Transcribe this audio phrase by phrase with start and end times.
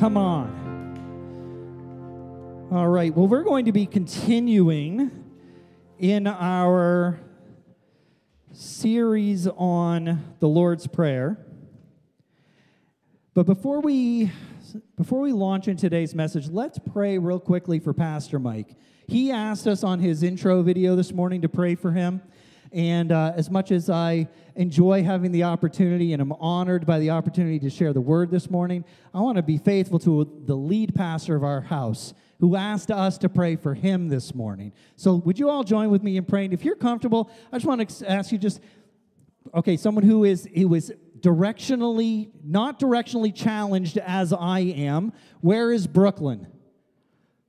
[0.00, 0.48] Come on.
[2.72, 3.14] All right.
[3.14, 5.10] Well, we're going to be continuing
[5.98, 7.20] in our
[8.50, 11.36] series on the Lord's Prayer.
[13.34, 14.32] But before we
[14.96, 18.76] before we launch in today's message, let's pray real quickly for Pastor Mike.
[19.06, 22.22] He asked us on his intro video this morning to pray for him.
[22.72, 27.10] And uh, as much as I enjoy having the opportunity and I'm honored by the
[27.10, 30.94] opportunity to share the word this morning, I want to be faithful to the lead
[30.94, 34.72] pastor of our house who asked us to pray for him this morning.
[34.96, 36.52] So, would you all join with me in praying?
[36.52, 38.60] If you're comfortable, I just want to ask you just,
[39.52, 45.86] okay, someone who is who is directionally, not directionally challenged as I am, where is
[45.86, 46.46] Brooklyn?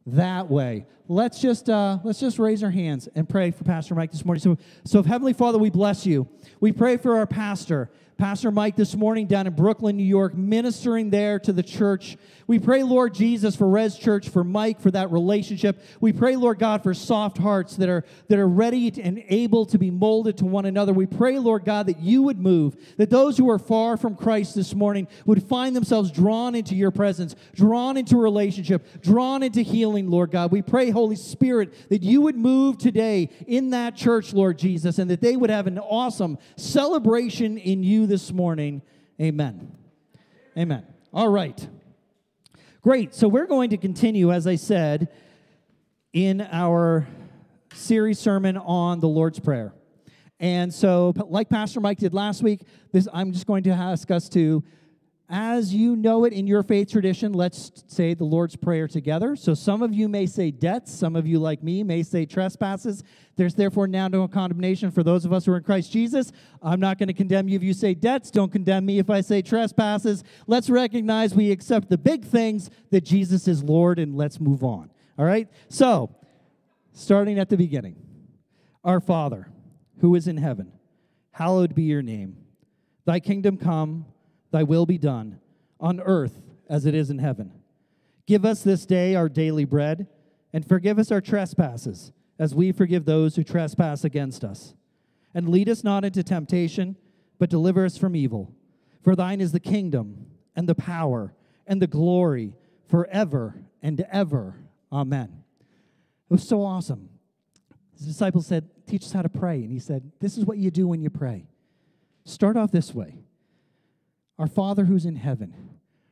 [0.07, 4.11] That way let's just uh, let's just raise our hands and pray for Pastor Mike
[4.11, 4.41] this morning.
[4.41, 6.27] So, so Heavenly Father, we bless you.
[6.61, 7.91] We pray for our pastor.
[8.21, 12.17] Pastor Mike this morning down in Brooklyn, New York, ministering there to the church.
[12.45, 15.82] We pray, Lord Jesus, for Res Church, for Mike, for that relationship.
[15.99, 19.79] We pray, Lord God, for soft hearts that are, that are ready and able to
[19.79, 20.93] be molded to one another.
[20.93, 24.54] We pray, Lord God, that you would move, that those who are far from Christ
[24.54, 30.12] this morning would find themselves drawn into your presence, drawn into relationship, drawn into healing,
[30.12, 30.51] Lord God.
[30.51, 35.10] We pray, Holy Spirit, that you would move today in that church, Lord Jesus, and
[35.10, 38.84] that they would have an awesome celebration in you this morning.
[39.20, 39.76] Amen.
[40.55, 40.85] Amen.
[41.12, 41.68] All right.
[42.84, 43.16] Great.
[43.16, 45.10] So we're going to continue, as I said,
[46.13, 47.07] in our
[47.74, 49.74] series sermon on the Lord's Prayer.
[50.40, 54.29] And so, like Pastor Mike did last week, this, I'm just going to ask us
[54.29, 54.63] to
[55.32, 59.38] as you know it in your faith tradition, let's say the Lord's Prayer together.
[59.38, 63.01] So some of you may say debts, some of you, like me, may say trespasses.
[63.38, 66.34] There's therefore now no condemnation for those of us who are in Christ Jesus.
[66.62, 68.29] I'm not going to condemn you if you say debts.
[68.29, 70.25] Don't condemn me if I say trespasses.
[70.47, 74.91] Let's recognize we accept the big things that Jesus is Lord, and let's move on.
[75.18, 75.47] All right?
[75.69, 76.13] So,
[76.91, 77.95] starting at the beginning
[78.84, 79.47] Our Father,
[80.01, 80.73] who is in heaven,
[81.31, 82.35] hallowed be your name.
[83.05, 84.05] Thy kingdom come.
[84.51, 85.39] Thy will be done,
[85.79, 87.51] on earth as it is in heaven.
[88.28, 90.07] Give us this day our daily bread,
[90.53, 94.75] and forgive us our trespasses, as we forgive those who trespass against us.
[95.34, 96.97] And lead us not into temptation,
[97.40, 98.53] but deliver us from evil.
[99.01, 101.34] For thine is the kingdom, and the power,
[101.66, 102.56] and the glory,
[102.88, 104.56] forever and ever.
[104.91, 105.44] Amen.
[106.29, 107.09] It was so awesome.
[107.97, 109.63] His disciples said, Teach us how to pray.
[109.63, 111.47] And he said, This is what you do when you pray.
[112.25, 113.23] Start off this way
[114.41, 115.53] our Father who's in heaven.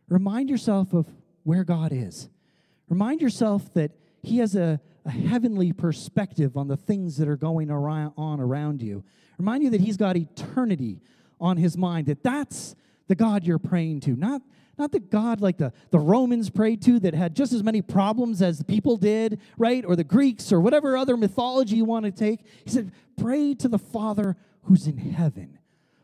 [0.07, 1.07] Remind yourself of
[1.41, 2.29] where God is.
[2.87, 3.91] Remind yourself that
[4.21, 8.83] He has a, a heavenly perspective on the things that are going around, on around
[8.83, 9.03] you.
[9.39, 11.01] Remind you that He's got eternity
[11.41, 12.75] on His mind, that that's
[13.07, 14.43] the God you're praying to, not,
[14.77, 18.43] not the God like the, the Romans prayed to that had just as many problems
[18.43, 19.83] as the people did, right?
[19.83, 22.41] Or the Greeks or whatever other mythology you want to take.
[22.63, 25.57] He said, Pray to the Father who's in heaven,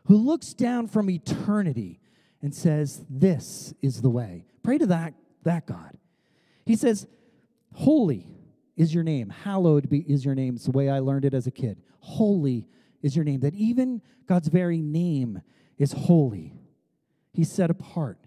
[0.06, 2.00] who looks down from eternity
[2.42, 4.44] and says, This is the way.
[4.62, 5.14] Pray to that,
[5.44, 5.96] that God.
[6.64, 7.06] He says,
[7.72, 8.28] Holy
[8.76, 9.30] is your name.
[9.30, 10.56] Hallowed be, is your name.
[10.56, 11.80] It's the way I learned it as a kid.
[12.00, 12.66] Holy
[13.02, 13.40] is your name.
[13.40, 15.40] That even God's very name
[15.78, 16.54] is holy.
[17.32, 18.18] He's set apart.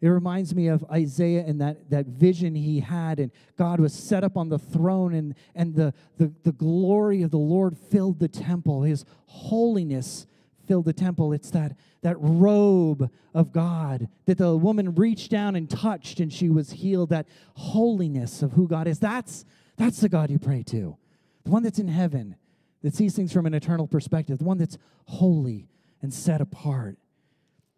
[0.00, 4.24] It reminds me of Isaiah and that, that vision he had, and God was set
[4.24, 8.26] up on the throne, and, and the, the, the glory of the Lord filled the
[8.26, 8.82] temple.
[8.82, 10.26] His holiness
[10.72, 11.34] filled the temple.
[11.34, 16.48] It's that, that robe of God that the woman reached down and touched and she
[16.48, 17.10] was healed.
[17.10, 18.98] That holiness of who God is.
[18.98, 19.44] That's,
[19.76, 20.96] that's the God you pray to.
[21.44, 22.36] The one that's in heaven,
[22.80, 25.68] that sees things from an eternal perspective, the one that's holy
[26.00, 26.96] and set apart.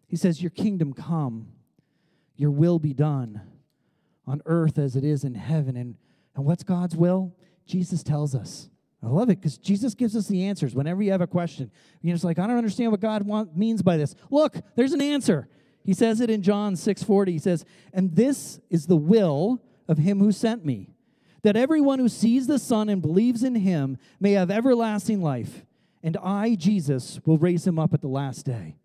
[0.07, 1.49] He says, Your kingdom come,
[2.37, 3.41] your will be done
[4.25, 5.75] on earth as it is in heaven.
[5.75, 5.97] And,
[6.33, 7.35] and what's God's will?
[7.65, 8.69] Jesus tells us.
[9.05, 11.69] I love it because Jesus gives us the answers whenever you have a question.
[12.01, 14.15] You're just like, I don't understand what God want, means by this.
[14.31, 15.47] Look, there's an answer.
[15.83, 17.31] He says it in John 6:40.
[17.33, 20.89] He says, "And this is the will of him who sent me,
[21.43, 25.63] that everyone who sees the Son and believes in him may have everlasting life,
[26.01, 28.77] and I, Jesus, will raise him up at the last day.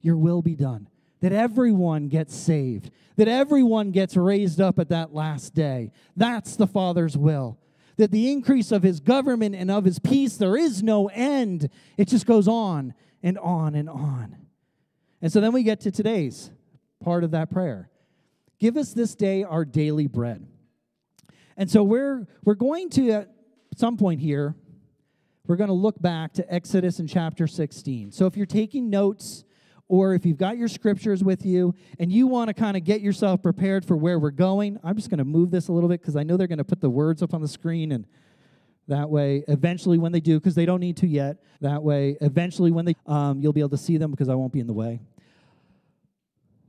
[0.00, 0.88] Your will be done."
[1.18, 5.90] That everyone gets saved, that everyone gets raised up at that last day.
[6.14, 7.58] That's the Father's will
[7.96, 11.68] that the increase of his government and of his peace, there is no end.
[11.96, 14.36] It just goes on and on and on.
[15.22, 16.50] And so then we get to today's
[17.02, 17.90] part of that prayer.
[18.58, 20.46] Give us this day our daily bread.
[21.56, 23.28] And so we're we're going to at
[23.76, 24.54] some point here
[25.46, 28.12] we're going to look back to Exodus in chapter 16.
[28.12, 29.44] So if you're taking notes
[29.88, 33.00] or if you've got your scriptures with you and you want to kind of get
[33.00, 36.00] yourself prepared for where we're going, I'm just going to move this a little bit
[36.00, 38.06] because I know they're going to put the words up on the screen and
[38.88, 42.70] that way, eventually, when they do, because they don't need to yet, that way, eventually,
[42.70, 44.74] when they, um, you'll be able to see them because I won't be in the
[44.74, 45.00] way.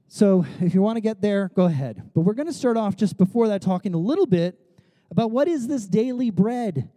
[0.08, 2.10] So, if you want to get there, go ahead.
[2.14, 4.58] But we're going to start off just before that, talking a little bit
[5.12, 6.90] about what is this daily bread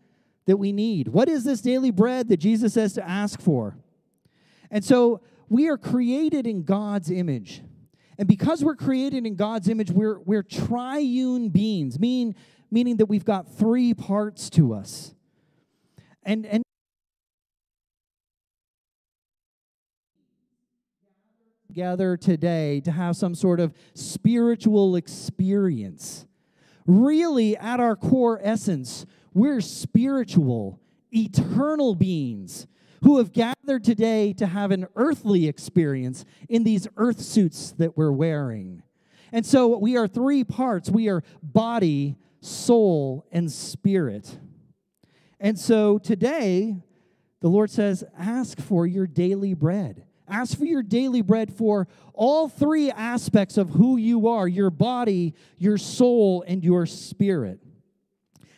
[0.46, 1.08] that we need?
[1.08, 3.76] What is this daily bread that Jesus says to ask for?
[4.70, 7.62] And so, we are created in God's image.
[8.18, 12.34] And because we're created in God's image, we're, we're triune beings, meaning
[12.70, 15.14] meaning that we've got three parts to us.
[16.22, 16.62] And, and
[21.72, 26.26] gather today to have some sort of spiritual experience.
[26.86, 30.80] Really, at our core essence, we're spiritual,
[31.12, 32.66] eternal beings
[33.02, 38.12] who have gathered today to have an earthly experience in these earth suits that we're
[38.12, 38.82] wearing.
[39.32, 44.38] And so we are three parts we are body, soul, and spirit.
[45.40, 46.76] And so today,
[47.40, 50.04] the Lord says, ask for your daily bread.
[50.26, 55.34] Ask for your daily bread for all three aspects of who you are your body,
[55.56, 57.60] your soul, and your spirit.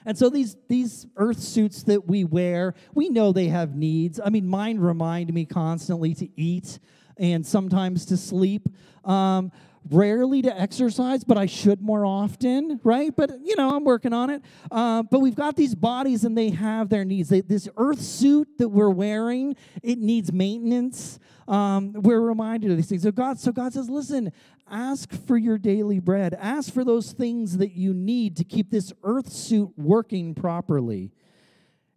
[0.07, 4.19] And so these, these earth suits that we wear, we know they have needs.
[4.25, 6.79] I mean, mine remind me constantly to eat
[7.17, 8.69] and sometimes to sleep.
[9.05, 9.53] Um,
[9.89, 13.15] rarely to exercise, but I should more often, right?
[13.15, 14.43] But, you know, I'm working on it.
[14.71, 17.29] Uh, but we've got these bodies and they have their needs.
[17.29, 21.19] They, this earth suit that we're wearing, it needs maintenance.
[21.49, 23.03] Um, we're reminded of these things.
[23.03, 24.33] So God, so God says, listen,
[24.71, 26.35] ask for your daily bread.
[26.35, 31.11] Ask for those things that you need to keep this earth suit working properly.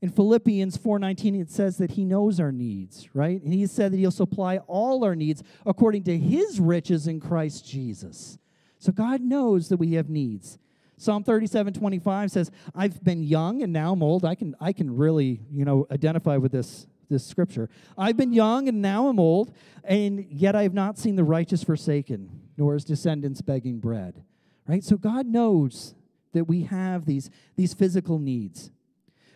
[0.03, 3.41] In Philippians 4:19 it says that he knows our needs, right?
[3.41, 7.65] And he said that he'll supply all our needs according to his riches in Christ
[7.65, 8.37] Jesus.
[8.79, 10.59] So God knows that we have needs.
[10.97, 15.39] Psalm 37:25 says, "I've been young and now I'm old." I can I can really,
[15.49, 17.69] you know, identify with this this scripture.
[17.97, 19.53] I've been young and now I'm old,
[19.85, 24.21] and yet I have not seen the righteous forsaken, nor his descendants begging bread.
[24.67, 24.83] Right?
[24.83, 25.95] So God knows
[26.33, 28.69] that we have these, these physical needs.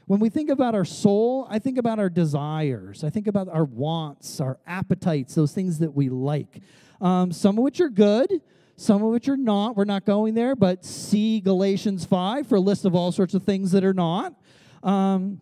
[0.07, 3.03] When we think about our soul, I think about our desires.
[3.03, 6.61] I think about our wants, our appetites, those things that we like.
[7.01, 8.41] Um, some of which are good,
[8.77, 9.75] some of which are not.
[9.75, 13.43] We're not going there, but see Galatians 5 for a list of all sorts of
[13.43, 14.33] things that are not.
[14.81, 15.41] Um,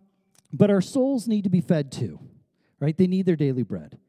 [0.51, 2.19] but our souls need to be fed too,
[2.79, 2.97] right?
[2.97, 3.99] They need their daily bread.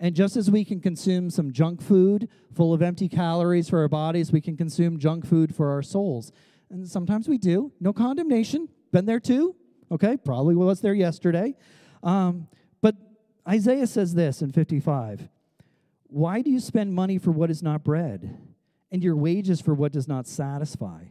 [0.00, 3.88] And just as we can consume some junk food full of empty calories for our
[3.88, 6.32] bodies, we can consume junk food for our souls.
[6.70, 7.72] And sometimes we do.
[7.80, 8.70] No condemnation.
[8.92, 9.56] Been there too.
[9.90, 11.54] Okay, probably was there yesterday.
[12.02, 12.48] Um,
[12.80, 12.96] but
[13.48, 15.28] Isaiah says this in 55
[16.08, 18.38] Why do you spend money for what is not bread,
[18.90, 21.04] and your wages for what does not satisfy?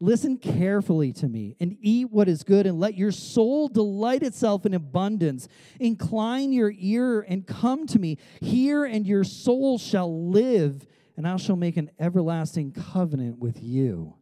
[0.00, 4.64] Listen carefully to me and eat what is good, and let your soul delight itself
[4.64, 5.48] in abundance.
[5.80, 8.16] Incline your ear and come to me.
[8.40, 10.86] Hear, and your soul shall live,
[11.16, 14.14] and I shall make an everlasting covenant with you.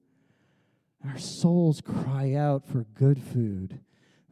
[1.06, 3.80] Our souls cry out for good food.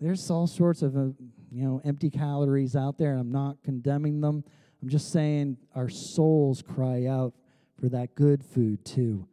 [0.00, 1.10] There's all sorts of, uh,
[1.50, 4.44] you know, empty calories out there, and I'm not condemning them.
[4.82, 7.32] I'm just saying our souls cry out
[7.80, 9.26] for that good food too.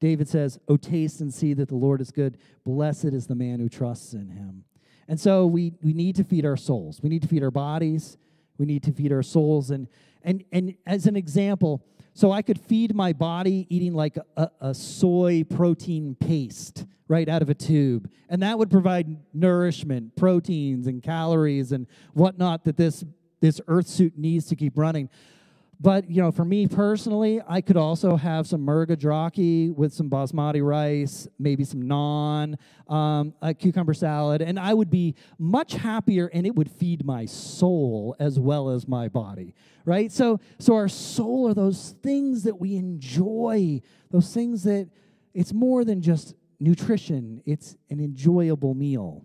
[0.00, 2.38] David says, Oh, taste and see that the Lord is good.
[2.64, 4.64] Blessed is the man who trusts in him.
[5.08, 7.00] And so we, we need to feed our souls.
[7.02, 8.16] We need to feed our bodies.
[8.58, 9.70] We need to feed our souls.
[9.70, 9.88] And,
[10.22, 11.84] and, and as an example,
[12.16, 17.42] so I could feed my body eating like a, a, soy protein paste right out
[17.42, 18.10] of a tube.
[18.30, 23.04] And that would provide nourishment, proteins, and calories and whatnot that this,
[23.42, 25.10] this earth suit needs to keep running.
[25.78, 30.08] But you know, for me personally, I could also have some murgh adraki with some
[30.08, 32.56] basmati rice, maybe some naan,
[32.88, 37.26] um, a cucumber salad, and I would be much happier, and it would feed my
[37.26, 39.54] soul as well as my body,
[39.84, 40.10] right?
[40.10, 44.88] So, so our soul are those things that we enjoy, those things that
[45.34, 49.24] it's more than just nutrition; it's an enjoyable meal.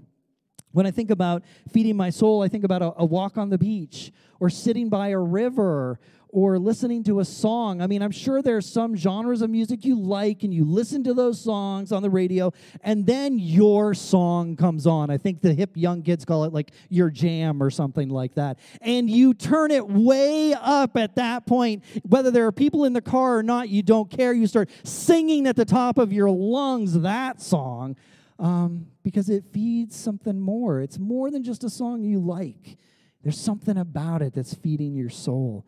[0.73, 3.57] When I think about feeding my soul, I think about a, a, walk on the
[3.57, 5.99] beach or sitting by a river
[6.31, 7.81] or listening to a song.
[7.81, 11.13] I mean, I'm sure there's some genres of music you like and you listen to
[11.13, 15.09] those songs on the radio and then your song comes on.
[15.09, 18.59] I think the hip young kids call it like your jam or something like that.
[18.81, 21.83] And you turn it way up at that point.
[22.03, 24.33] Whether there are people in the car or not, you don't care.
[24.33, 27.97] You start singing at the top of your lungs that song
[28.39, 30.81] um, because it feeds something more.
[30.81, 32.77] It's more than just a song you like.
[33.23, 35.65] There's something about it that's feeding your soul.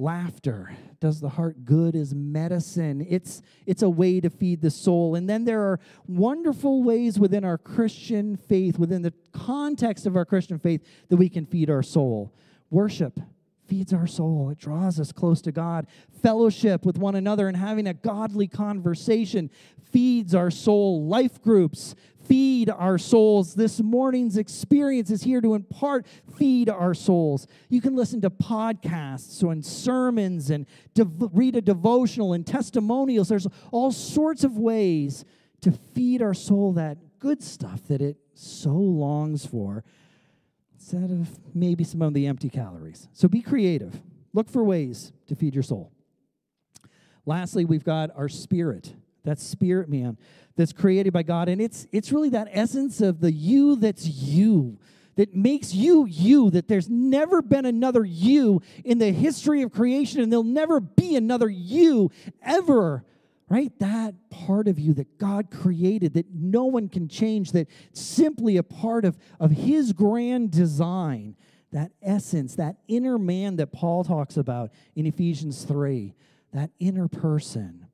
[0.00, 3.06] Laughter does the heart good as medicine.
[3.06, 5.14] It's, it's a way to feed the soul.
[5.14, 10.24] And then there are wonderful ways within our Christian faith, within the context of our
[10.24, 12.34] Christian faith, that we can feed our soul.
[12.70, 13.20] Worship
[13.70, 15.86] feeds our soul, it draws us close to God.
[16.20, 19.48] Fellowship with one another and having a godly conversation
[19.92, 21.06] feeds our soul.
[21.06, 21.94] Life groups
[22.26, 23.54] feed our souls.
[23.54, 27.46] This morning's experience is here to impart, feed our souls.
[27.68, 30.66] You can listen to podcasts and sermons and
[31.32, 33.28] read a devotional and testimonials.
[33.28, 35.24] There's all sorts of ways
[35.60, 39.84] to feed our soul that good stuff that it so longs for
[40.92, 43.08] instead of maybe some of the empty calories.
[43.12, 44.00] So be creative.
[44.32, 45.92] Look for ways to feed your soul.
[47.26, 50.16] Lastly, we've got our spirit that spirit man
[50.56, 51.50] that's created by God.
[51.50, 54.78] And it's, it's really that essence of the you that's you
[55.16, 60.22] that makes you you, that there's never been another you in the history of creation,
[60.22, 62.10] and there'll never be another you
[62.42, 63.04] ever,
[63.50, 63.76] right?
[63.80, 68.62] That part of you that God created, that no one can change, that simply a
[68.62, 71.34] part of, of His grand design,
[71.72, 76.14] that essence, that inner man that Paul talks about in Ephesians 3,
[76.52, 77.86] that inner person.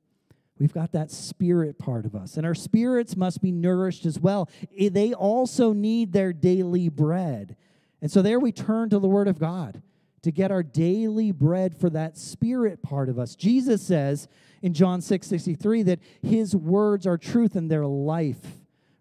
[0.59, 4.49] We've got that spirit part of us, and our spirits must be nourished as well.
[4.77, 7.55] They also need their daily bread.
[8.01, 9.81] And so there we turn to the Word of God
[10.21, 13.35] to get our daily bread for that spirit part of us.
[13.35, 14.27] Jesus says
[14.61, 18.41] in John 6 63 that his words are truth and their life,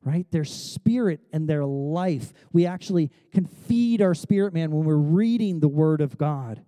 [0.05, 0.27] right?
[0.31, 2.33] Their spirit and their life.
[2.53, 6.63] We actually can feed our spirit man when we're reading the Word of God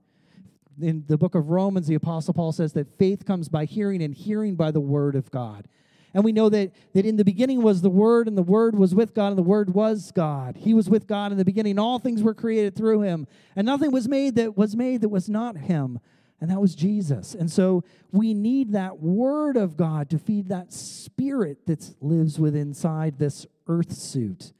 [0.80, 4.14] in the book of Romans, the Apostle Paul says that faith comes by hearing, and
[4.14, 5.66] hearing by the word of God.
[6.14, 8.94] And we know that, that in the beginning was the Word, and the Word was
[8.94, 10.56] with God, and the Word was God.
[10.56, 11.78] He was with God in the beginning.
[11.78, 15.28] All things were created through Him, and nothing was made that was made that was
[15.28, 16.00] not Him,
[16.40, 17.34] and that was Jesus.
[17.34, 22.68] And so we need that Word of God to feed that Spirit that lives within
[22.68, 24.52] inside this earth suit.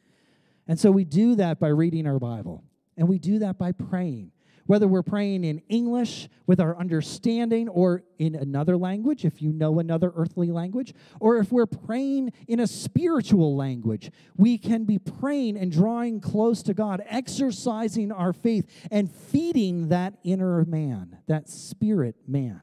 [0.67, 2.65] And so we do that by reading our Bible,
[2.97, 4.33] and we do that by praying
[4.69, 9.79] whether we're praying in English with our understanding or in another language, if you know
[9.79, 15.57] another earthly language, or if we're praying in a spiritual language, we can be praying
[15.57, 22.17] and drawing close to God, exercising our faith and feeding that inner man, that spirit
[22.27, 22.61] man.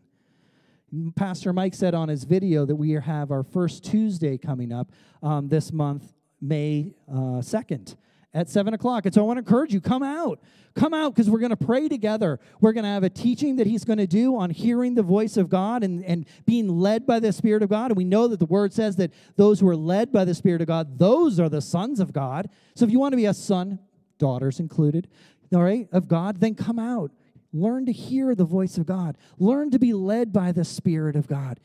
[1.16, 4.92] Pastor Mike said on his video that we have our first Tuesday coming up
[5.24, 7.96] um, this month, May uh, 2nd
[8.36, 9.06] at 7 o'clock.
[9.06, 10.42] And so I want to encourage you come out.
[10.76, 12.38] Come out because we're going to pray together.
[12.60, 15.38] We're going to have a teaching that he's going to do on hearing the voice
[15.38, 17.92] of God and, and being led by the Spirit of God.
[17.92, 20.60] And we know that the word says that those who are led by the Spirit
[20.60, 22.50] of God, those are the sons of God.
[22.76, 23.80] So if you want to be a son,
[24.20, 25.08] daughters included,
[25.54, 27.12] all right, of God, then come out.
[27.54, 29.18] Learn to hear the voice of God.
[29.40, 31.58] Learn to be led by the Spirit of God.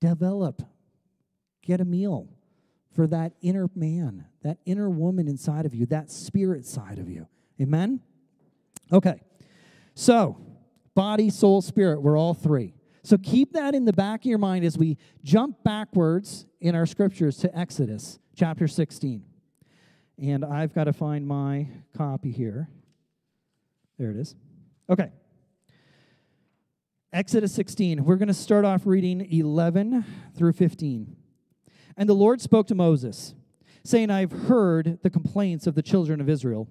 [0.00, 0.62] Develop.
[1.62, 2.33] Get a meal
[2.94, 7.26] for that inner man, that inner woman inside of you, that spirit side of you.
[7.60, 8.00] Amen?
[8.92, 9.20] Okay.
[9.94, 10.38] So,
[10.94, 12.74] body, soul, spirit, we're all three.
[13.02, 16.86] So keep that in the back of your mind as we jump backwards in our
[16.86, 19.24] scriptures to Exodus chapter 16.
[20.22, 22.68] And I've got to find my copy here.
[23.98, 24.34] There it is.
[24.88, 25.10] Okay.
[27.12, 28.04] Exodus 16.
[28.04, 30.04] We're going to start off reading 11
[30.36, 31.16] through 15.
[31.96, 33.34] And the Lord spoke to Moses,
[33.84, 36.68] saying, I have heard the complaints of the children of Israel.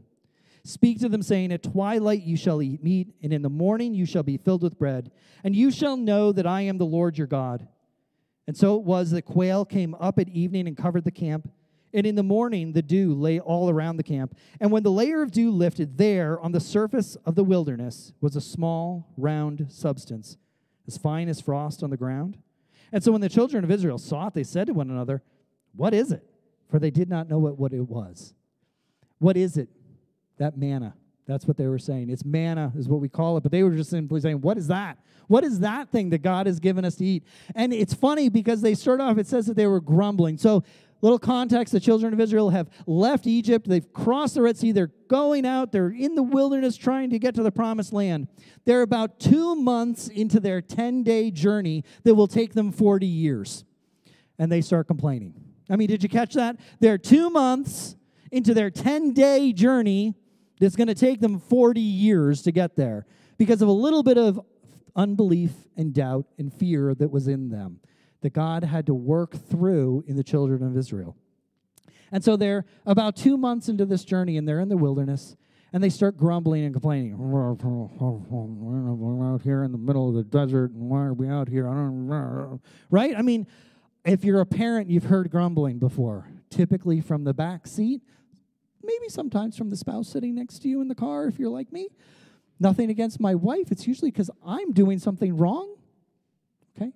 [0.65, 4.05] Speak to them, saying, At twilight you shall eat meat, and in the morning you
[4.05, 5.11] shall be filled with bread,
[5.43, 7.67] and you shall know that I am the Lord your God.
[8.47, 11.49] And so it was that quail came up at evening and covered the camp.
[11.93, 14.35] And in the morning the dew lay all around the camp.
[14.59, 18.35] And when the layer of dew lifted, there on the surface of the wilderness was
[18.35, 20.37] a small, round substance,
[20.87, 22.37] as fine as frost on the ground.
[22.93, 25.23] And so when the children of Israel saw it, they said to one another,
[25.75, 26.23] What is it?
[26.69, 28.33] For they did not know what, what it was.
[29.17, 29.67] What is it?
[30.37, 30.93] That manna.
[31.25, 32.09] That's what they were saying.
[32.09, 33.41] It's manna, is what we call it.
[33.41, 34.99] But they were just simply saying, What is that?
[35.27, 37.23] What is that thing that God has given us to eat?
[37.55, 40.37] And it's funny because they start off, it says that they were grumbling.
[40.37, 40.63] So
[41.03, 43.67] Little context the children of Israel have left Egypt.
[43.67, 44.71] They've crossed the Red Sea.
[44.71, 45.73] They're going out.
[45.73, 48.29] They're in the wilderness trying to get to the promised land.
[48.63, 53.65] They're about two months into their 10 day journey that will take them 40 years.
[54.39, 55.33] And they start complaining.
[55.69, 56.55] I mean, did you catch that?
[56.79, 57.97] They're two months
[58.31, 60.15] into their 10 day journey
[60.61, 63.05] that's going to take them 40 years to get there
[63.37, 64.39] because of a little bit of
[64.95, 67.81] unbelief and doubt and fear that was in them
[68.23, 71.15] that God had to work through in the children of Israel.
[72.11, 75.35] And so they're about two months into this journey and they're in the wilderness.
[75.73, 77.17] and they start grumbling and complaining.
[77.17, 77.51] We're
[79.33, 81.67] out here in the middle of the desert, and why are we out here?
[81.67, 82.61] I don't
[82.91, 83.17] Right?
[83.17, 83.47] I mean,
[84.05, 88.03] if you're a parent, you've heard grumbling before, typically from the back seat,
[88.83, 91.71] maybe sometimes from the spouse sitting next to you in the car if you're like
[91.71, 91.89] me.
[92.59, 95.75] Nothing against my wife, it's usually because I'm doing something wrong.
[96.77, 96.91] Okay?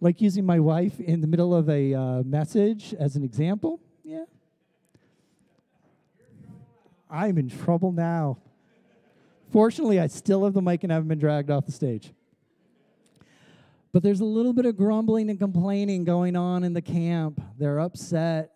[0.00, 3.80] Like using my wife in the middle of a uh, message as an example.
[4.04, 4.24] Yeah.
[7.10, 8.38] I'm in trouble now.
[9.52, 12.12] Fortunately, I still have the mic and haven't been dragged off the stage.
[13.92, 17.40] But there's a little bit of grumbling and complaining going on in the camp.
[17.58, 18.50] They're upset.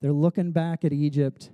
[0.00, 1.50] They're looking back at Egypt.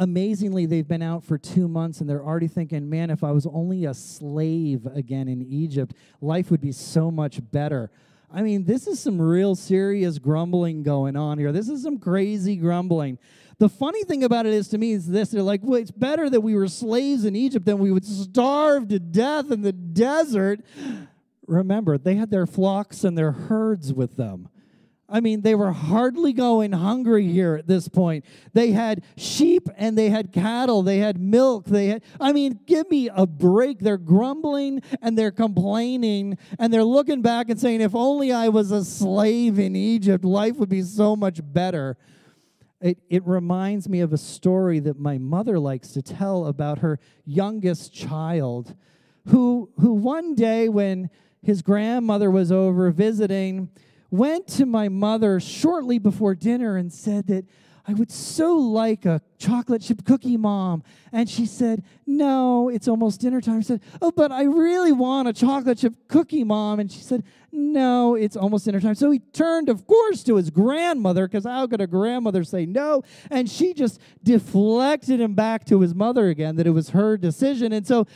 [0.00, 3.46] Amazingly, they've been out for two months and they're already thinking, man, if I was
[3.46, 7.90] only a slave again in Egypt, life would be so much better.
[8.30, 11.50] I mean, this is some real serious grumbling going on here.
[11.50, 13.18] This is some crazy grumbling.
[13.58, 16.28] The funny thing about it is to me is this they're like, well, it's better
[16.30, 20.60] that we were slaves in Egypt than we would starve to death in the desert.
[21.46, 24.48] Remember, they had their flocks and their herds with them.
[25.10, 28.26] I mean, they were hardly going hungry here at this point.
[28.52, 32.90] They had sheep and they had cattle, they had milk, they had I mean, give
[32.90, 33.78] me a break.
[33.78, 38.70] They're grumbling and they're complaining and they're looking back and saying if only I was
[38.70, 41.96] a slave in Egypt, life would be so much better.
[42.80, 47.00] It, it reminds me of a story that my mother likes to tell about her
[47.24, 48.76] youngest child
[49.28, 51.10] who who one day when
[51.42, 53.70] his grandmother was over visiting
[54.10, 57.44] went to my mother shortly before dinner and said that
[57.88, 60.82] I would so like a chocolate chip cookie, mom.
[61.10, 63.58] And she said, No, it's almost dinner time.
[63.58, 66.80] I said, Oh, but I really want a chocolate chip cookie, mom.
[66.80, 68.94] And she said, No, it's almost dinner time.
[68.94, 73.04] So he turned, of course, to his grandmother, because how could a grandmother say no?
[73.30, 77.72] And she just deflected him back to his mother again, that it was her decision.
[77.72, 78.06] And so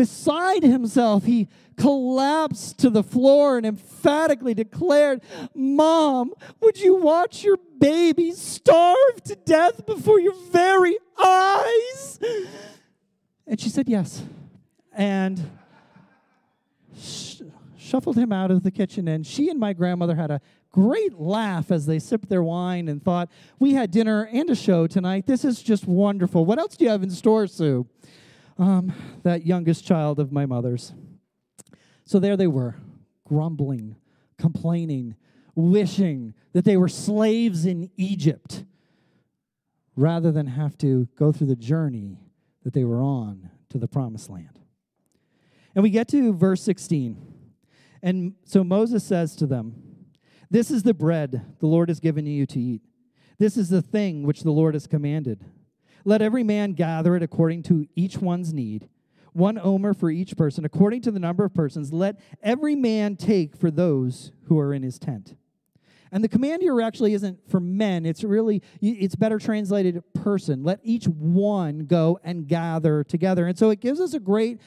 [0.00, 5.20] beside himself, he collapsed to the floor and emphatically declared,
[5.54, 12.18] Mom, would you watch your baby starve to death before your very eyes?
[13.46, 14.22] And she said, Yes.
[14.92, 15.50] And
[16.98, 17.42] sh-
[17.76, 19.06] shuffled him out of the kitchen.
[19.06, 20.40] And she and my grandmother had a
[20.72, 24.86] great laugh as they sipped their wine and thought, We had dinner and a show
[24.86, 25.26] tonight.
[25.26, 26.46] This is just wonderful.
[26.46, 27.86] What else do you have in store, Sue?
[28.60, 28.92] Um,
[29.22, 30.92] that youngest child of my mother's.
[32.04, 32.76] So there they were,
[33.24, 33.96] grumbling,
[34.38, 35.14] complaining,
[35.54, 38.64] wishing that they were slaves in Egypt
[39.96, 42.18] rather than have to go through the journey
[42.62, 44.60] that they were on to the promised land.
[45.74, 47.16] And we get to verse 16.
[48.02, 49.74] And so Moses says to them,
[50.50, 52.82] This is the bread the Lord has given you to eat.
[53.38, 55.46] This is the thing which the Lord has commanded.
[56.04, 58.88] Let every man gather it according to each one's need
[59.32, 61.92] one omer for each person, according to the number of persons.
[61.92, 65.36] Let every man take for those who are in his tent.
[66.12, 70.64] And the command here actually isn't for men, it's really, it's better translated person.
[70.64, 73.46] Let each one go and gather together.
[73.46, 74.60] And so it gives us a great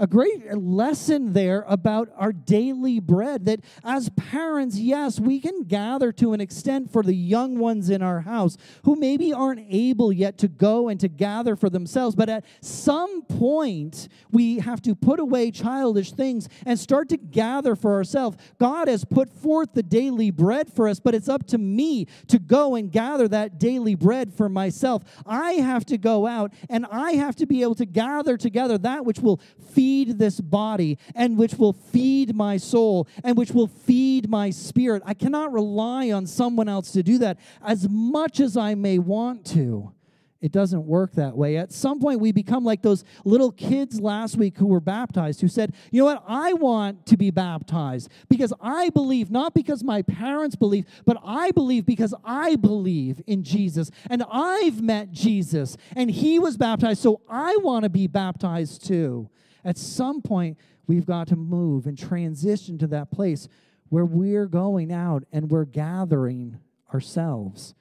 [0.00, 3.44] a great lesson there about our daily bread.
[3.44, 8.00] That as parents, yes, we can gather to an extent for the young ones in
[8.02, 12.16] our house who maybe aren't able yet to go and to gather for themselves.
[12.16, 17.76] But at some point, we have to put away childish things and start to gather
[17.76, 18.38] for ourselves.
[18.58, 22.38] God has put forth the daily bread for us, but it's up to me to
[22.38, 25.04] go and gather that daily bread for myself.
[25.26, 29.04] I have to go out and I have to be able to gather together that
[29.04, 29.42] which will
[29.74, 34.50] feed feed this body and which will feed my soul and which will feed my
[34.50, 35.02] spirit.
[35.04, 39.44] I cannot rely on someone else to do that as much as I may want
[39.46, 39.92] to.
[40.40, 41.56] It doesn't work that way.
[41.56, 45.48] At some point, we become like those little kids last week who were baptized, who
[45.48, 46.24] said, You know what?
[46.26, 51.50] I want to be baptized because I believe, not because my parents believe, but I
[51.50, 53.90] believe because I believe in Jesus.
[54.08, 59.28] And I've met Jesus, and he was baptized, so I want to be baptized too.
[59.64, 63.48] At some point, we've got to move and transition to that place
[63.88, 66.58] where we're going out and we're gathering
[66.92, 67.74] ourselves.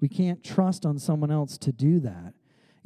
[0.00, 2.34] We can't trust on someone else to do that.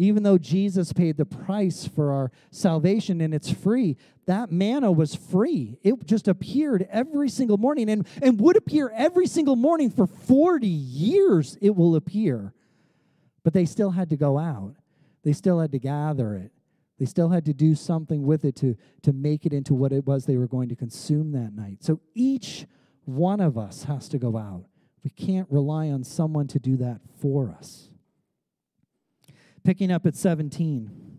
[0.00, 5.16] Even though Jesus paid the price for our salvation and it's free, that manna was
[5.16, 5.76] free.
[5.82, 10.68] It just appeared every single morning and, and would appear every single morning for 40
[10.68, 11.58] years.
[11.60, 12.52] It will appear.
[13.42, 14.76] But they still had to go out,
[15.24, 16.52] they still had to gather it.
[16.98, 20.06] They still had to do something with it to, to make it into what it
[20.06, 21.78] was they were going to consume that night.
[21.84, 22.66] So each
[23.04, 24.64] one of us has to go out.
[25.04, 27.90] We can't rely on someone to do that for us.
[29.64, 31.18] Picking up at 17.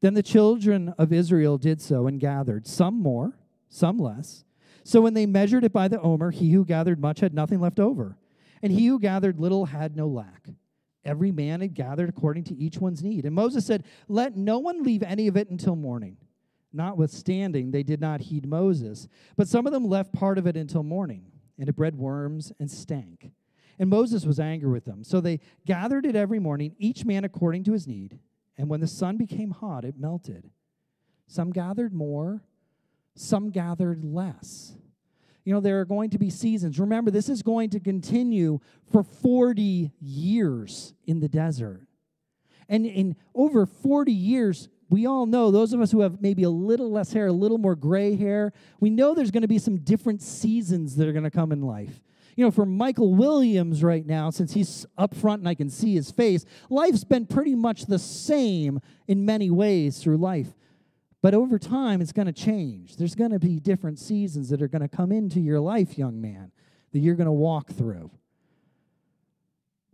[0.00, 4.44] Then the children of Israel did so and gathered, some more, some less.
[4.84, 7.80] So when they measured it by the omer, he who gathered much had nothing left
[7.80, 8.16] over,
[8.62, 10.48] and he who gathered little had no lack.
[11.06, 13.24] Every man had gathered according to each one's need.
[13.24, 16.16] And Moses said, Let no one leave any of it until morning.
[16.72, 20.82] Notwithstanding, they did not heed Moses, but some of them left part of it until
[20.82, 21.24] morning,
[21.58, 23.30] and it bred worms and stank.
[23.78, 25.04] And Moses was angry with them.
[25.04, 28.18] So they gathered it every morning, each man according to his need.
[28.58, 30.50] And when the sun became hot, it melted.
[31.26, 32.42] Some gathered more,
[33.14, 34.74] some gathered less.
[35.46, 36.80] You know, there are going to be seasons.
[36.80, 38.58] Remember, this is going to continue
[38.90, 41.86] for 40 years in the desert.
[42.68, 46.50] And in over 40 years, we all know, those of us who have maybe a
[46.50, 49.78] little less hair, a little more gray hair, we know there's going to be some
[49.78, 52.02] different seasons that are going to come in life.
[52.34, 55.94] You know, for Michael Williams right now, since he's up front and I can see
[55.94, 60.56] his face, life's been pretty much the same in many ways through life.
[61.22, 62.96] But over time, it's going to change.
[62.96, 66.20] There's going to be different seasons that are going to come into your life, young
[66.20, 66.52] man,
[66.92, 68.10] that you're going to walk through.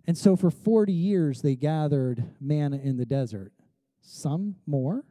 [0.07, 3.53] And so for 40 years, they gathered manna in the desert.
[4.01, 5.05] Some more,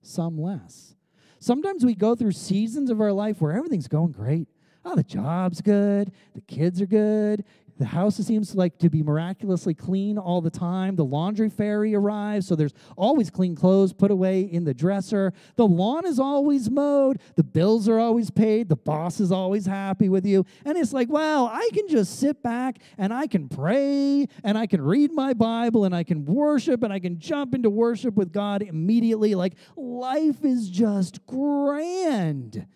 [0.00, 0.94] some less.
[1.38, 4.48] Sometimes we go through seasons of our life where everything's going great.
[4.84, 7.44] Oh, the job's good, the kids are good,
[7.80, 10.96] the house seems like to be miraculously clean all the time.
[10.96, 15.32] The laundry fairy arrives, so there's always clean clothes put away in the dresser.
[15.56, 17.22] The lawn is always mowed.
[17.36, 18.68] The bills are always paid.
[18.68, 20.44] The boss is always happy with you.
[20.66, 24.66] And it's like, well, I can just sit back and I can pray and I
[24.66, 28.30] can read my Bible and I can worship and I can jump into worship with
[28.30, 29.34] God immediately.
[29.34, 32.66] Like, life is just grand.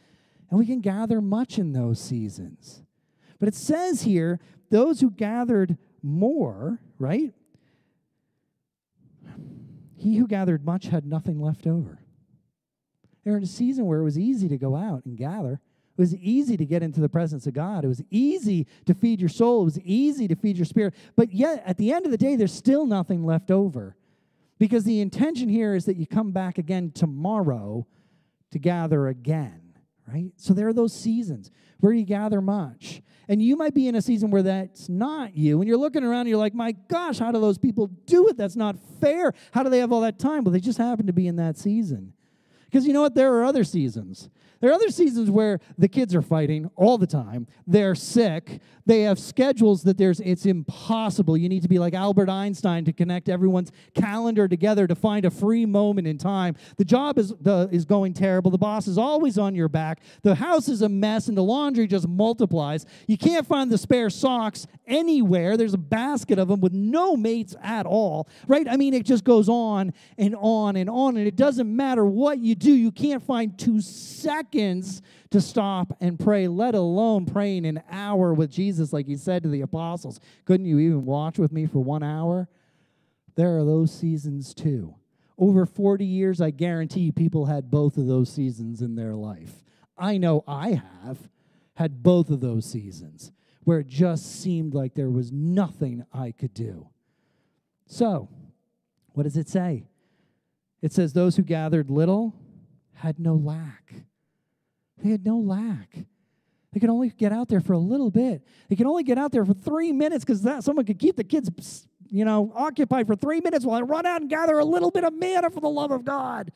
[0.49, 2.81] And we can gather much in those seasons.
[3.39, 4.41] But it says here
[4.75, 7.33] those who gathered more, right?
[9.97, 12.01] He who gathered much had nothing left over.
[13.23, 15.61] They're in a season where it was easy to go out and gather.
[15.97, 17.85] It was easy to get into the presence of God.
[17.85, 19.63] It was easy to feed your soul.
[19.63, 20.95] It was easy to feed your spirit.
[21.15, 23.95] But yet, at the end of the day, there's still nothing left over.
[24.59, 27.87] Because the intention here is that you come back again tomorrow
[28.51, 29.79] to gather again,
[30.13, 30.33] right?
[30.37, 33.03] So there are those seasons where you gather much.
[33.29, 35.61] And you might be in a season where that's not you.
[35.61, 38.37] And you're looking around and you're like, my gosh, how do those people do it?
[38.37, 39.33] That's not fair.
[39.53, 40.45] How do they have all that time?
[40.45, 42.13] Well, they just happen to be in that season.
[42.67, 43.15] Because you know what?
[43.15, 44.29] There are other seasons.
[44.65, 47.47] There are other seasons where the kids are fighting all the time.
[47.67, 48.63] They're sick.
[48.87, 51.37] They have schedules that there's it's impossible.
[51.37, 55.31] You need to be like Albert Einstein to connect everyone's calendar together to find a
[55.31, 56.57] free moment in time.
[56.79, 58.51] The job is the, is going terrible.
[58.51, 60.01] The boss is always on your back.
[60.23, 62.87] The house is a mess and the laundry just multiplies.
[63.07, 65.59] You can't find the spare socks anywhere.
[65.59, 68.31] There's a basket of them with no mates at all.
[68.47, 68.67] Right?
[68.67, 72.39] I mean, it just goes on and on and on and it doesn't matter what
[72.39, 72.73] you do.
[72.73, 78.51] You can't find 2 seconds to stop and pray, let alone praying an hour with
[78.51, 80.21] Jesus, like he said to the apostles.
[80.45, 82.49] Couldn't you even watch with me for one hour?
[83.35, 84.95] There are those seasons too.
[85.37, 89.65] Over 40 years, I guarantee people had both of those seasons in their life.
[89.99, 91.29] I know I have
[91.75, 93.33] had both of those seasons
[93.65, 96.89] where it just seemed like there was nothing I could do.
[97.87, 98.29] So,
[99.13, 99.89] what does it say?
[100.83, 102.35] It says, Those who gathered little
[102.95, 103.95] had no lack.
[105.03, 105.97] They had no lack.
[106.73, 108.43] They could only get out there for a little bit.
[108.69, 111.25] They could only get out there for three minutes because that someone could keep the
[111.25, 114.91] kids, you know, occupied for three minutes while I run out and gather a little
[114.91, 116.51] bit of manna for the love of God.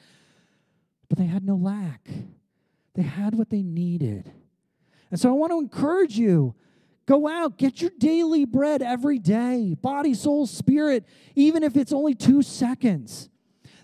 [1.09, 2.09] But they had no lack.
[2.95, 4.33] They had what they needed.
[5.11, 6.55] And so I want to encourage you
[7.07, 12.15] go out, get your daily bread every day, body, soul, spirit, even if it's only
[12.15, 13.31] two seconds.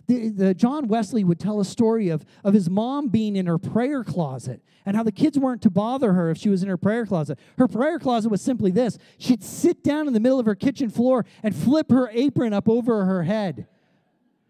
[0.07, 3.59] The, the, John Wesley would tell a story of, of his mom being in her
[3.59, 6.77] prayer closet and how the kids weren't to bother her if she was in her
[6.77, 7.39] prayer closet.
[7.57, 10.91] Her prayer closet was simply this she'd sit down in the middle of her kitchen
[10.91, 13.67] floor and flip her apron up over her head.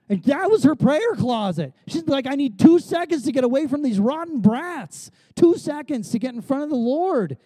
[0.09, 1.73] And that was her prayer closet.
[1.87, 6.11] She's like, I need two seconds to get away from these rotten brats, two seconds
[6.11, 7.39] to get in front of the Lord.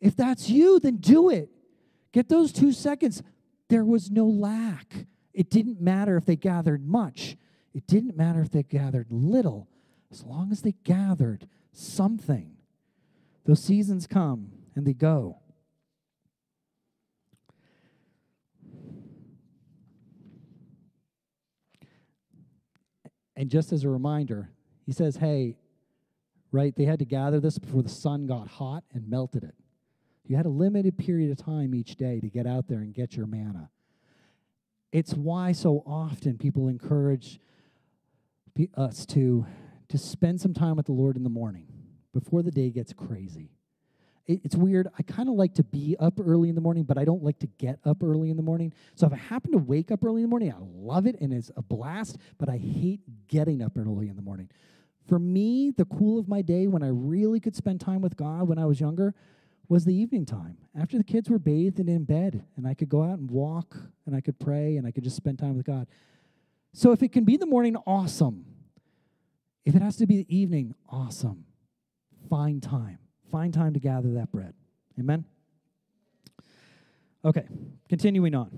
[0.00, 1.48] If that's you, then do it.
[2.12, 3.22] Get those two seconds.
[3.68, 5.06] There was no lack.
[5.32, 7.36] It didn't matter if they gathered much,
[7.72, 9.68] it didn't matter if they gathered little,
[10.10, 12.56] as long as they gathered something.
[13.44, 15.38] Those seasons come and they go.
[23.36, 24.50] And just as a reminder,
[24.84, 25.56] he says, hey,
[26.52, 29.54] right, they had to gather this before the sun got hot and melted it.
[30.26, 33.16] You had a limited period of time each day to get out there and get
[33.16, 33.70] your manna.
[34.92, 37.38] It's why so often people encourage
[38.74, 39.46] us to,
[39.88, 41.68] to spend some time with the Lord in the morning
[42.12, 43.52] before the day gets crazy.
[44.26, 44.88] It, it's weird.
[44.98, 47.38] I kind of like to be up early in the morning, but I don't like
[47.38, 48.72] to get up early in the morning.
[48.96, 51.32] So if I happen to wake up early in the morning, I love it and
[51.32, 54.50] it's a blast, but I hate getting up early in the morning.
[55.08, 58.48] For me, the cool of my day when I really could spend time with God
[58.48, 59.14] when I was younger
[59.70, 62.88] was the evening time after the kids were bathed and in bed, and I could
[62.88, 65.64] go out and walk and I could pray and I could just spend time with
[65.64, 65.86] God.
[66.72, 68.44] So if it can be the morning, awesome.
[69.64, 71.44] If it has to be the evening, awesome.
[72.28, 72.98] Find time.
[73.30, 74.54] Find time to gather that bread.
[74.98, 75.24] Amen?
[77.24, 77.46] Okay,
[77.88, 78.50] continuing on.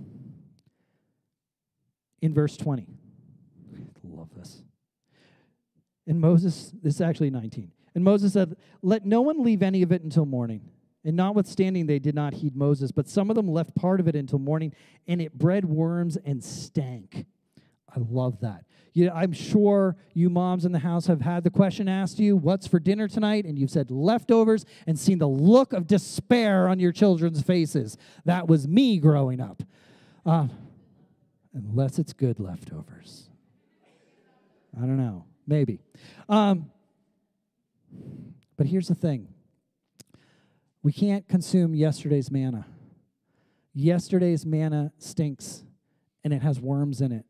[2.22, 2.86] In verse 20.
[3.74, 4.62] I love this.
[6.06, 7.70] And Moses, this is actually 19.
[7.94, 10.70] And Moses said, Let no one leave any of it until morning.
[11.04, 14.14] And notwithstanding, they did not heed Moses, but some of them left part of it
[14.14, 14.72] until morning,
[15.08, 17.26] and it bred worms and stank.
[17.94, 18.64] I love that.
[18.94, 22.66] You, I'm sure you moms in the house have had the question asked you, What's
[22.66, 23.46] for dinner tonight?
[23.46, 27.96] And you've said leftovers and seen the look of despair on your children's faces.
[28.24, 29.62] That was me growing up.
[30.24, 30.48] Uh,
[31.54, 33.28] unless it's good leftovers.
[34.76, 35.24] I don't know.
[35.46, 35.80] Maybe.
[36.28, 36.70] Um,
[38.56, 39.31] but here's the thing
[40.82, 42.66] we can't consume yesterday's manna.
[43.74, 45.64] Yesterday's manna stinks
[46.24, 47.24] and it has worms in it.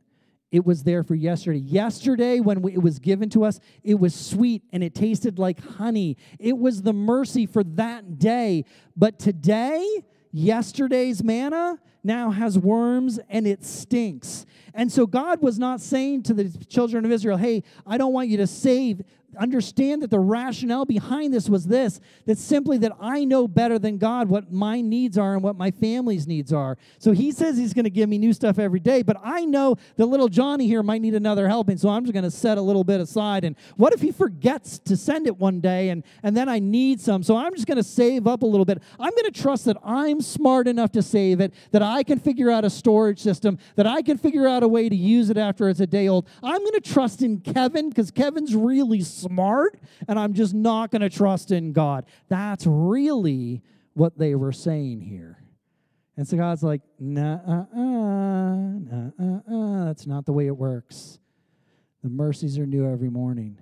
[0.50, 1.60] It was there for yesterday.
[1.60, 5.60] Yesterday, when we, it was given to us, it was sweet and it tasted like
[5.76, 6.18] honey.
[6.38, 8.66] It was the mercy for that day.
[8.94, 14.44] But today, yesterday's manna now has worms and it stinks.
[14.74, 18.28] And so God was not saying to the children of Israel, hey, I don't want
[18.28, 19.02] you to save
[19.38, 23.98] understand that the rationale behind this was this that simply that I know better than
[23.98, 26.76] God what my needs are and what my family's needs are.
[26.98, 29.76] So he says he's going to give me new stuff every day, but I know
[29.96, 32.62] that little Johnny here might need another helping, so I'm just going to set a
[32.62, 33.44] little bit aside.
[33.44, 37.00] And what if he forgets to send it one day and, and then I need
[37.00, 37.22] some?
[37.22, 38.82] So I'm just going to save up a little bit.
[38.98, 42.50] I'm going to trust that I'm smart enough to save it, that I can figure
[42.50, 45.68] out a storage system, that I can figure out a way to use it after
[45.68, 46.28] it's a day old.
[46.42, 51.10] I'm going to trust in Kevin because Kevin's really and I'm just not going to
[51.10, 52.06] trust in God.
[52.28, 53.62] That's really
[53.94, 55.38] what they were saying here.
[56.16, 60.56] And so God's like, nah, uh, uh, nah, uh, uh, that's not the way it
[60.56, 61.18] works.
[62.02, 63.58] The mercies are new every morning.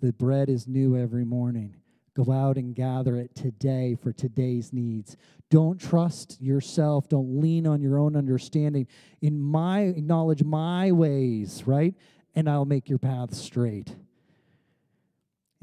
[0.00, 1.76] The bread is new every morning.
[2.14, 5.16] Go out and gather it today for today's needs.
[5.50, 7.08] Don't trust yourself.
[7.08, 8.86] Don't lean on your own understanding.
[9.20, 11.94] In my acknowledge my ways, right?
[12.34, 13.94] And I'll make your path straight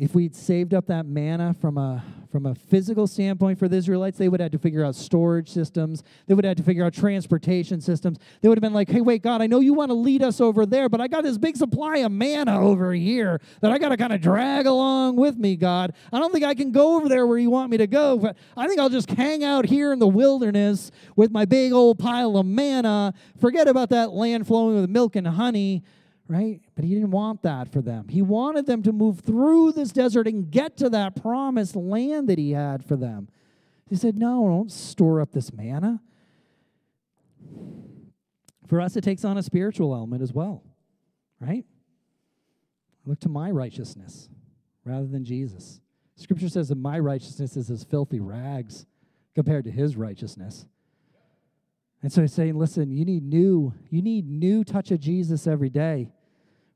[0.01, 4.17] if we'd saved up that manna from a from a physical standpoint for the Israelites,
[4.17, 6.01] they would have had to figure out storage systems.
[6.25, 8.17] They would have had to figure out transportation systems.
[8.41, 10.39] They would have been like, hey, wait, God, I know you want to lead us
[10.39, 13.89] over there, but I got this big supply of manna over here that I got
[13.89, 15.93] to kind of drag along with me, God.
[16.11, 18.37] I don't think I can go over there where you want me to go, but
[18.55, 22.37] I think I'll just hang out here in the wilderness with my big old pile
[22.37, 23.13] of manna.
[23.41, 25.83] Forget about that land flowing with milk and honey
[26.31, 26.61] right?
[26.75, 28.07] But he didn't want that for them.
[28.07, 32.37] He wanted them to move through this desert and get to that promised land that
[32.37, 33.27] he had for them.
[33.89, 36.01] He said, No, don't store up this manna.
[38.65, 40.63] For us, it takes on a spiritual element as well,
[41.41, 41.65] right?
[43.05, 44.29] Look to my righteousness
[44.85, 45.81] rather than Jesus.
[46.15, 48.85] Scripture says that my righteousness is as filthy rags
[49.35, 50.65] compared to his righteousness.
[52.01, 55.69] And so he's saying, listen, you need new, you need new touch of Jesus every
[55.69, 56.07] day.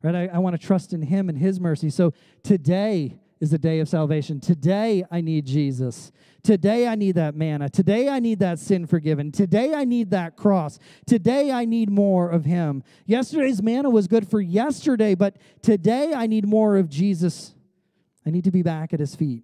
[0.05, 0.29] Right?
[0.29, 1.89] I, I want to trust in Him and His mercy.
[1.89, 2.13] So
[2.43, 4.39] today is the day of salvation.
[4.39, 6.11] Today I need Jesus.
[6.43, 7.69] Today I need that manna.
[7.69, 9.31] Today I need that sin forgiven.
[9.31, 10.77] Today I need that cross.
[11.07, 12.83] Today I need more of Him.
[13.07, 17.55] Yesterday's manna was good for yesterday, but today I need more of Jesus.
[18.27, 19.43] I need to be back at His feet.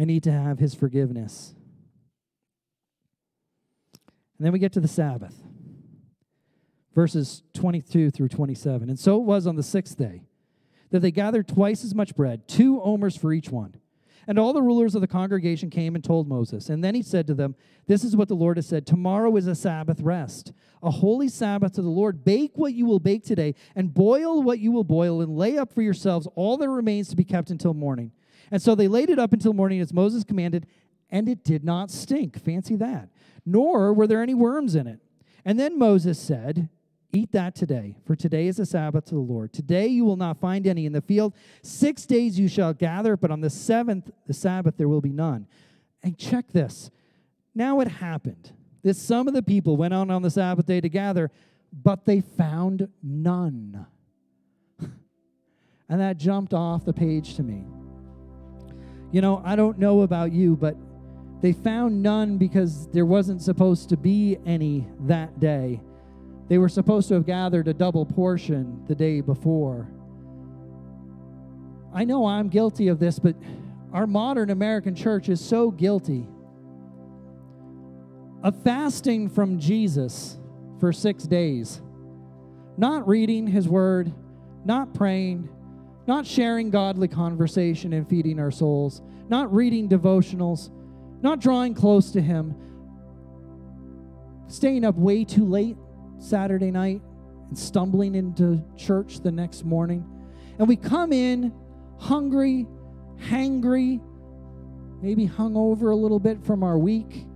[0.00, 1.54] I need to have His forgiveness.
[4.36, 5.36] And then we get to the Sabbath
[6.94, 8.88] verses 22 through 27.
[8.88, 10.22] And so it was on the sixth day
[10.90, 13.76] that they gathered twice as much bread, two omers for each one.
[14.26, 16.68] And all the rulers of the congregation came and told Moses.
[16.68, 19.46] And then he said to them, This is what the Lord has said Tomorrow is
[19.46, 22.24] a Sabbath rest, a holy Sabbath to the Lord.
[22.24, 25.72] Bake what you will bake today, and boil what you will boil, and lay up
[25.72, 28.12] for yourselves all that remains to be kept until morning.
[28.50, 30.66] And so they laid it up until morning as Moses commanded,
[31.08, 32.40] and it did not stink.
[32.40, 33.08] Fancy that.
[33.46, 35.00] Nor were there any worms in it.
[35.44, 36.68] And then Moses said,
[37.12, 39.52] Eat that today, for today is a Sabbath to the Lord.
[39.52, 41.34] Today you will not find any in the field.
[41.62, 45.48] Six days you shall gather, but on the seventh, the Sabbath, there will be none.
[46.02, 46.90] And check this
[47.54, 50.88] Now it happened that some of the people went out on the Sabbath day to
[50.88, 51.32] gather,
[51.72, 53.86] but they found none.
[54.80, 57.64] and that jumped off the page to me.
[59.10, 60.76] You know, I don't know about you, but
[61.40, 65.80] they found none because there wasn't supposed to be any that day.
[66.50, 69.86] They were supposed to have gathered a double portion the day before.
[71.94, 73.36] I know I'm guilty of this, but
[73.92, 76.26] our modern American church is so guilty
[78.42, 80.38] of fasting from Jesus
[80.80, 81.80] for six days,
[82.76, 84.12] not reading his word,
[84.64, 85.48] not praying,
[86.08, 90.70] not sharing godly conversation and feeding our souls, not reading devotionals,
[91.22, 92.56] not drawing close to him,
[94.48, 95.76] staying up way too late
[96.20, 97.02] Saturday night
[97.48, 100.04] and stumbling into church the next morning.
[100.58, 101.52] And we come in
[101.98, 102.66] hungry,
[103.18, 104.00] hangry,
[105.02, 107.26] maybe hungover a little bit from our week.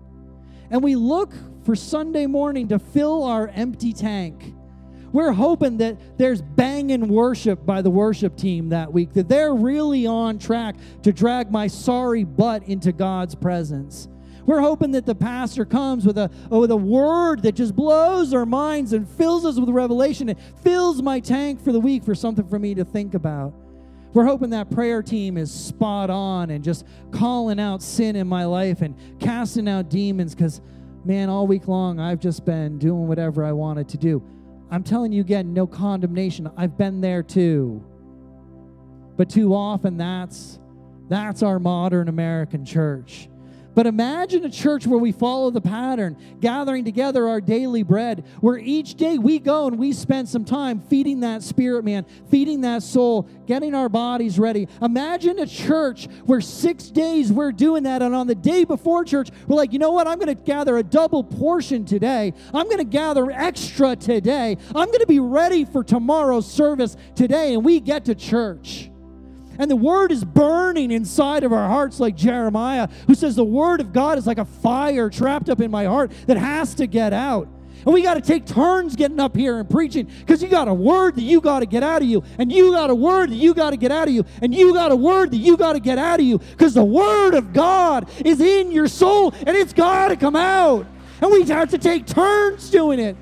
[0.71, 1.33] And we look
[1.65, 4.55] for Sunday morning to fill our empty tank.
[5.13, 10.07] We're hoping that there's banging worship by the worship team that week, that they're really
[10.07, 14.09] on track to drag my sorry butt into God's presence.
[14.47, 18.35] We're hoping that the pastor comes with a, oh, with a word that just blows
[18.35, 22.15] our minds and fills us with revelation and fills my tank for the week for
[22.15, 23.55] something for me to think about.
[24.13, 28.45] We're hoping that prayer team is spot on and just calling out sin in my
[28.45, 30.61] life and casting out demons because,
[31.05, 34.23] man, all week long I've just been doing whatever I wanted to do.
[34.71, 36.51] I'm telling you again, no condemnation.
[36.57, 37.85] I've been there too.
[39.17, 40.59] But too often that's
[41.09, 43.29] that's our modern American church.
[43.75, 48.57] But imagine a church where we follow the pattern, gathering together our daily bread, where
[48.57, 52.83] each day we go and we spend some time feeding that spirit man, feeding that
[52.83, 54.69] soul, getting our bodies ready.
[54.81, 59.31] Imagine a church where six days we're doing that, and on the day before church,
[59.47, 60.07] we're like, you know what?
[60.07, 62.33] I'm going to gather a double portion today.
[62.53, 64.57] I'm going to gather extra today.
[64.69, 68.91] I'm going to be ready for tomorrow's service today, and we get to church.
[69.59, 73.81] And the word is burning inside of our hearts, like Jeremiah, who says, The word
[73.81, 77.13] of God is like a fire trapped up in my heart that has to get
[77.13, 77.49] out.
[77.85, 80.75] And we got to take turns getting up here and preaching because you got a
[80.75, 83.37] word that you got to get out of you, and you got a word that
[83.37, 85.75] you got to get out of you, and you got a word that you got
[85.75, 89.51] to get out of you because the word of God is in your soul and
[89.51, 90.87] it's got to come out.
[91.21, 93.17] And we have to take turns doing it.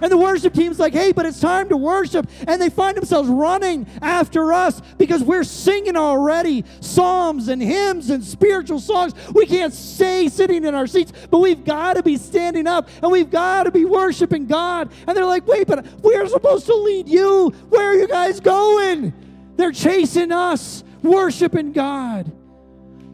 [0.00, 2.28] And the worship team's like, hey, but it's time to worship.
[2.46, 8.24] And they find themselves running after us because we're singing already psalms and hymns and
[8.24, 9.12] spiritual songs.
[9.32, 13.10] We can't stay sitting in our seats, but we've got to be standing up and
[13.10, 14.90] we've got to be worshiping God.
[15.06, 17.50] And they're like, wait, but we're supposed to lead you.
[17.68, 19.12] Where are you guys going?
[19.56, 22.32] They're chasing us, worshiping God.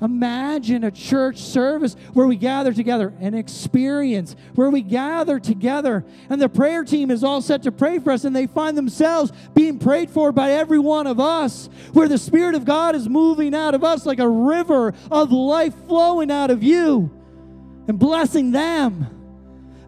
[0.03, 6.41] Imagine a church service where we gather together, an experience where we gather together, and
[6.41, 9.79] the prayer team is all set to pray for us, and they find themselves being
[9.79, 13.75] prayed for by every one of us, where the Spirit of God is moving out
[13.75, 17.11] of us like a river of life flowing out of you
[17.89, 19.16] and blessing them.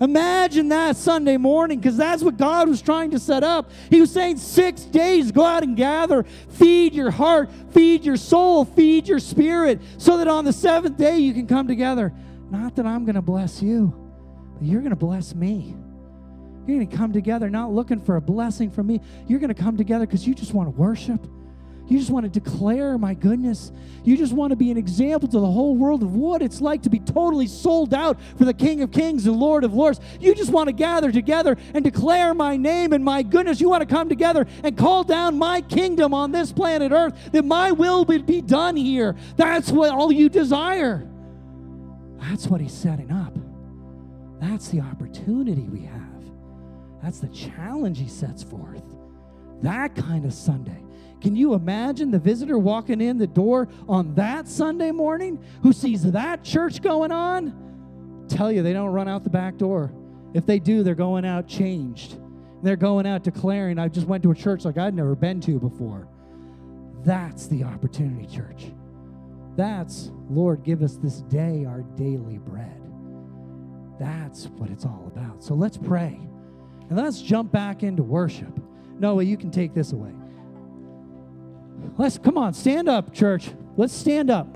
[0.01, 3.71] Imagine that Sunday morning because that's what God was trying to set up.
[3.91, 8.65] He was saying, Six days, go out and gather, feed your heart, feed your soul,
[8.65, 12.13] feed your spirit, so that on the seventh day you can come together.
[12.51, 13.93] Not that I'm going to bless you,
[14.55, 15.75] but you're going to bless me.
[16.67, 19.01] You're going to come together not looking for a blessing from me.
[19.27, 21.27] You're going to come together because you just want to worship.
[21.88, 23.72] You just want to declare my goodness.
[24.05, 26.83] You just want to be an example to the whole world of what it's like
[26.83, 29.98] to be totally sold out for the King of Kings and Lord of Lords.
[30.20, 33.59] You just want to gather together and declare my name and my goodness.
[33.59, 37.44] You want to come together and call down my kingdom on this planet Earth, that
[37.44, 39.16] my will would be done here.
[39.37, 41.09] That's what all you desire.
[42.18, 43.35] That's what he's setting up.
[44.40, 46.03] That's the opportunity we have.
[47.03, 48.83] That's the challenge he sets forth.
[49.62, 50.83] That kind of Sunday
[51.21, 56.03] can you imagine the visitor walking in the door on that Sunday morning who sees
[56.13, 58.27] that church going on?
[58.29, 59.93] Tell you, they don't run out the back door.
[60.35, 62.19] If they do, they're going out changed.
[62.62, 65.59] They're going out declaring, I just went to a church like I'd never been to
[65.59, 66.09] before.
[67.05, 68.73] That's the opportunity, church.
[69.57, 72.81] That's, Lord, give us this day our daily bread.
[73.99, 75.43] That's what it's all about.
[75.43, 76.21] So let's pray.
[76.89, 78.61] And let's jump back into worship.
[78.99, 80.12] Noah, you can take this away.
[81.97, 83.51] Let's come on, stand up, church.
[83.76, 84.47] Let's stand up.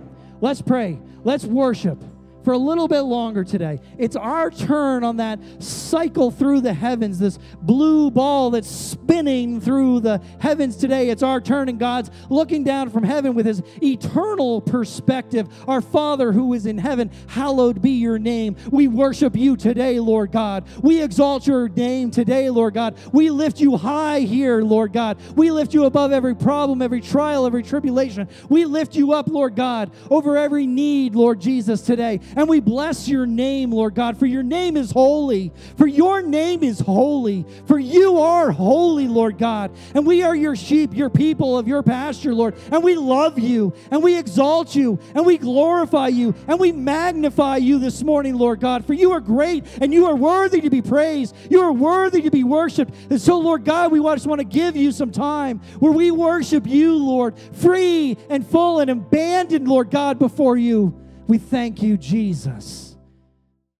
[0.41, 0.99] Let's pray.
[1.25, 2.03] Let's worship.
[2.45, 3.81] For a little bit longer today.
[3.99, 10.01] It's our turn on that cycle through the heavens, this blue ball that's spinning through
[10.01, 11.11] the heavens today.
[11.11, 15.49] It's our turn, and God's looking down from heaven with his eternal perspective.
[15.69, 18.57] Our Father who is in heaven, hallowed be your name.
[18.71, 20.67] We worship you today, Lord God.
[20.83, 22.97] We exalt your name today, Lord God.
[23.13, 25.19] We lift you high here, Lord God.
[25.37, 28.29] We lift you above every problem, every trial, every tribulation.
[28.49, 32.21] We lift you up, Lord God, over every need, Lord Jesus, today.
[32.37, 35.53] And we bless your name, Lord God, for your name is holy.
[35.77, 37.45] For your name is holy.
[37.67, 39.71] For you are holy, Lord God.
[39.95, 42.55] And we are your sheep, your people of your pasture, Lord.
[42.71, 47.57] And we love you, and we exalt you, and we glorify you, and we magnify
[47.57, 48.87] you this morning, Lord God.
[48.87, 51.35] For you are great, and you are worthy to be praised.
[51.51, 52.95] You are worthy to be worshiped.
[53.11, 56.67] And so, Lord God, we just want to give you some time where we worship
[56.67, 61.02] you, Lord, free and full and abandoned, Lord God, before you.
[61.27, 62.92] We thank you, Jesus.